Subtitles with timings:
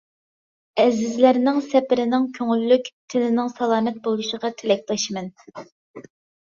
[0.83, 5.35] ئەزىزلەرنىڭ سەپىرىنىڭ كۆڭۈللۈك، تېنىنىڭ سالامەت بولۇشىغا تىلەكداشمەن!